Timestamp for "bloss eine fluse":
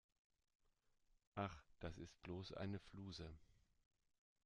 2.23-3.29